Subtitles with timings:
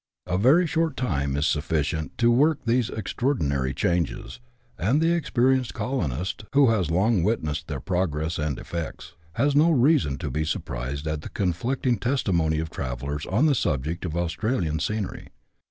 [0.25, 4.39] A very short time is sufficient to work these extraordinary changes,
[4.75, 10.17] and the experienced colonist, who has long witnessed their progress and effects, has no reason
[10.17, 14.79] to be surprised at the conflicting testi mony of travellers on the subject of Australian
[14.79, 15.27] scenery.